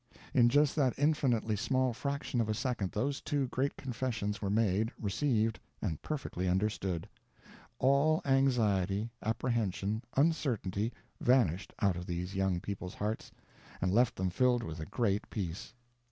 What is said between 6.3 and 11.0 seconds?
understood. All anxiety, apprehension, uncertainty,